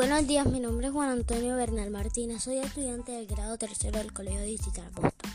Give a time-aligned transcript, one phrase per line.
[0.00, 4.14] Buenos días, mi nombre es Juan Antonio Bernal Martínez, soy estudiante del grado tercero del
[4.14, 5.30] Colegio Digital Boston.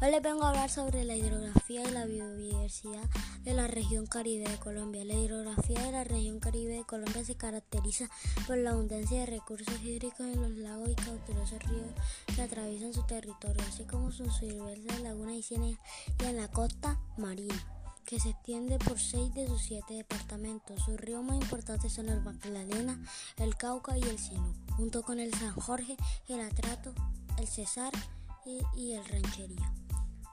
[0.00, 3.04] Hoy les vengo a hablar sobre la hidrografía y la biodiversidad
[3.44, 5.04] de la región Caribe de Colombia.
[5.04, 8.08] La hidrografía de la región Caribe de Colombia se caracteriza
[8.46, 11.90] por la abundancia de recursos hídricos en los lagos y caudalosos ríos
[12.34, 15.78] que atraviesan su territorio, así como sus diversas lagunas y ciénagas
[16.18, 17.79] y en la costa marina
[18.10, 20.82] que se extiende por seis de sus siete departamentos.
[20.82, 23.00] Sus ríos más importantes son el Magdalena,
[23.36, 26.92] el Cauca y el Sinú, junto con el San Jorge, el Atrato,
[27.38, 27.92] el Cesar
[28.74, 29.72] y, el Ranchería.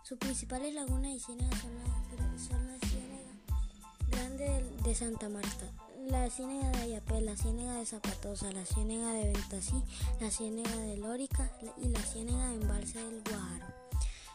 [0.02, 3.22] Sus principales lagunas y ciénagas son la, ciénaga
[4.08, 5.72] grande de, Santa Marta,
[6.10, 9.84] la ciénaga de Ayapel, la ciénaga de Zapatosa, la ciénaga de Ventasí,
[10.20, 13.68] la ciénaga de Lórica y la ciénaga de Embalse del Guajaro.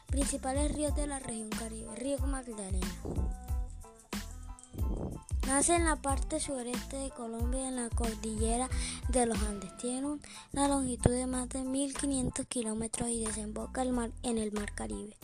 [0.06, 1.96] Principales ríos de la región Caribe.
[1.96, 3.41] Río Magdalena.
[5.46, 8.68] Nace en la parte sureste de Colombia en la cordillera
[9.08, 9.76] de los Andes.
[9.76, 10.18] Tiene
[10.52, 15.16] una longitud de más de 1500 kilómetros y desemboca en el Mar Caribe.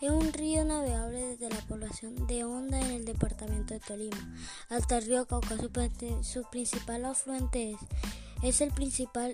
[0.00, 4.34] Es un río navegable desde la población de Honda en el departamento de Tolima
[4.70, 5.56] hasta el río Cauca.
[6.22, 7.78] Su, principal afluente es,
[8.42, 9.32] es el principal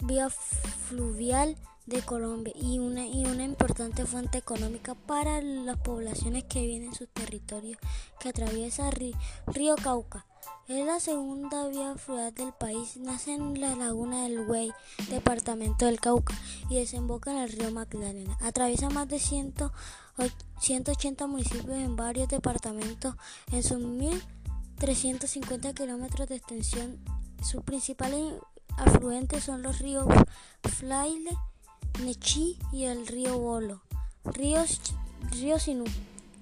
[0.00, 6.62] vía fluvial de Colombia y una, y una importante fuente económica para las poblaciones que
[6.62, 7.78] viven en sus territorios
[8.18, 10.26] que atraviesa Río Cauca.
[10.68, 14.72] Es la segunda vía fluvial del país, nace en la laguna del Güey,
[15.10, 16.34] departamento del Cauca,
[16.68, 18.36] y desemboca en el río Magdalena.
[18.40, 23.14] Atraviesa más de 180 municipios en varios departamentos
[23.52, 26.98] en sus 1.350 kilómetros de extensión.
[27.44, 28.34] Sus principales
[28.76, 30.06] afluentes son los ríos
[30.62, 31.36] Flaile,
[32.02, 33.82] Nechí y el río Bolo.
[34.24, 34.80] Ríos,
[35.30, 35.84] río Sinú.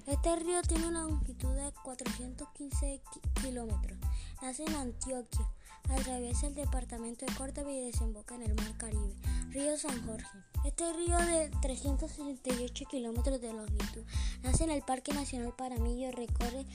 [0.07, 3.01] Este río tiene una longitud de 415
[3.41, 3.97] kilómetros.
[4.41, 5.49] Nace en Antioquia,
[5.89, 9.15] atraviesa el departamento de Córdoba y desemboca en el Mar Caribe.
[9.49, 10.27] Río San Jorge.
[10.65, 14.03] Este río de 368 kilómetros de longitud
[14.43, 16.65] nace en el Parque Nacional Paramillo y recorre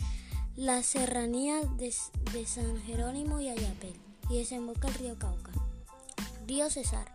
[0.57, 1.95] las serranías de,
[2.33, 5.53] de San Jerónimo y Ayapel y desemboca el río Cauca.
[6.47, 7.13] Río Cesar.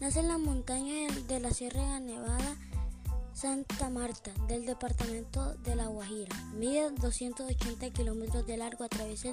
[0.00, 2.56] Nace en las montañas de la Sierra Nevada
[3.40, 6.36] Santa Marta del departamento de La Guajira.
[6.52, 9.30] Mide 280 kilómetros de largo, atraviesa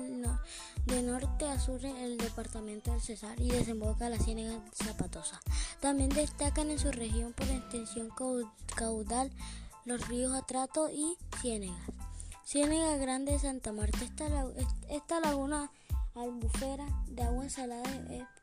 [0.86, 5.42] de norte a sur el departamento del Cesar y desemboca la Ciénaga Zapatosa.
[5.82, 8.10] También destacan en su región por extensión
[8.76, 9.30] caudal
[9.84, 11.92] los ríos Atrato y Ciénegas.
[12.46, 14.06] Ciénega Grande de Santa Marta.
[14.06, 14.46] Esta,
[14.90, 15.70] esta laguna
[16.18, 17.90] albufera de agua salada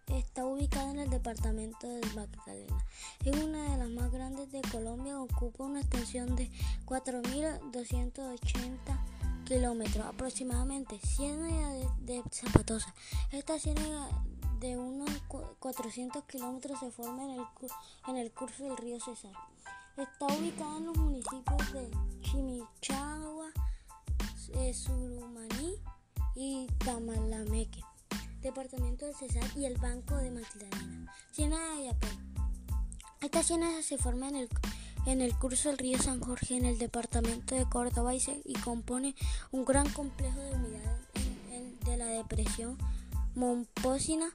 [0.07, 2.85] está ubicada en el departamento de Magdalena.
[3.25, 6.51] Es una de las más grandes de Colombia, ocupa una extensión de
[6.87, 8.79] 4.280
[9.45, 10.99] kilómetros aproximadamente.
[11.01, 11.71] Ciénaga
[12.01, 12.95] de, Zapatosa.
[13.31, 14.09] Esta ciénaga
[14.61, 15.11] de unos
[15.59, 17.47] 400 kilómetros se forma en el,
[18.09, 19.33] en el curso del río Cesar.
[19.97, 21.91] Está ubicada en los municipios de
[22.23, 23.51] Chimichagua,
[24.55, 25.14] eh, Surumaní,
[26.35, 27.81] y Tamalameque,
[28.41, 31.13] departamento de Cesar y el Banco de Magdalena.
[31.33, 32.19] Ciénaga de Ayapel.
[33.21, 34.49] Esta ciénaga se forma en el,
[35.07, 39.15] en el curso del río San Jorge en el departamento de Córdoba y, y compone
[39.51, 41.01] un gran complejo de unidades
[41.85, 42.79] de la depresión
[43.35, 44.35] Momposina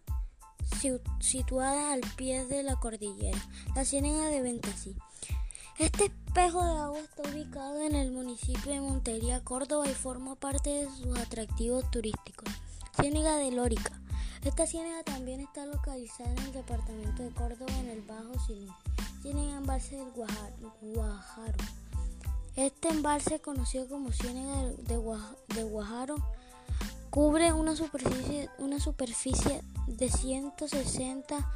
[1.19, 3.39] situada al pie de la cordillera,
[3.75, 4.95] la ciénaga de Ventasí.
[5.77, 10.69] Este espejo de agua está ubicado en el municipio de Montería, Córdoba y forma parte
[10.69, 12.47] de sus atractivos turísticos.
[13.01, 13.99] Ciénaga de Lórica.
[14.43, 18.69] Esta ciénaga también está localizada en el departamento de Córdoba en el Bajo Silín.
[19.23, 20.11] Ciénaga embalse del
[20.81, 21.57] Guajaro.
[22.55, 26.15] Este embalse, conocido como Ciénaga de Guajaro,
[27.09, 28.51] cubre una superficie,
[29.87, 31.51] de 160,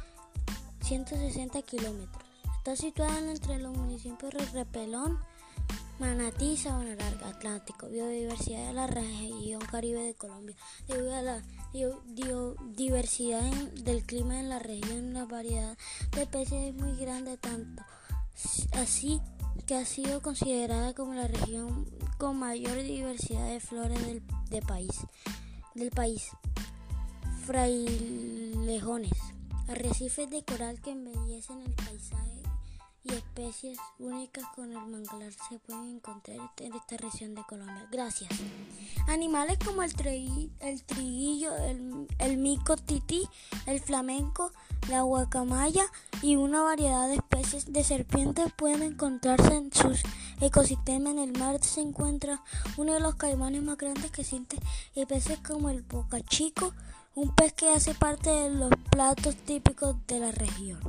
[0.82, 2.23] 160 kilómetros.
[2.66, 5.18] Está situada entre los municipios de Repelón,
[5.98, 7.88] Manatí Sabana Larga, Atlántico.
[7.88, 10.56] Biodiversidad de la región Caribe de Colombia.
[10.88, 11.42] Debido a la
[12.74, 15.76] diversidad del clima en la región, la variedad
[16.12, 17.82] de especies es muy grande, tanto
[18.72, 19.20] así
[19.66, 21.86] que ha sido considerada como la región
[22.16, 24.00] con mayor diversidad de flores
[24.48, 25.00] del, país.
[25.74, 26.30] Del país.
[27.44, 29.18] Frailejones,
[29.68, 32.33] arrecifes de coral que embellecen el paisaje
[33.04, 37.86] y especies únicas con el manglar se pueden encontrar en esta región de Colombia.
[37.92, 38.30] Gracias.
[39.06, 43.28] Animales como el, triguillo, el, el mico tití,
[43.66, 44.50] el flamenco,
[44.88, 45.84] la guacamaya
[46.22, 50.02] y una variedad de especies de serpientes pueden encontrarse en sus
[50.40, 51.12] ecosistemas.
[51.12, 52.42] En el mar se encuentra
[52.76, 54.60] uno de los caimanes más grandes que existen
[54.94, 56.72] y peces como el bocachico
[57.14, 60.80] un pez que hace parte de los platos típicos de la región.